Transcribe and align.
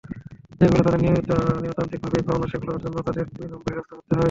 যেগুলো 0.59 0.81
তাঁদের 0.85 1.01
নিয়মতান্ত্রিকভাবেই 1.55 2.25
পাওনা, 2.27 2.45
সেগুলোর 2.51 2.81
জন্য 2.83 2.97
তাঁদের 3.07 3.25
দুই 3.31 3.47
নম্বরি 3.47 3.73
রাস্তা 3.73 3.93
ধরতে 3.93 4.11
হয়। 4.11 4.19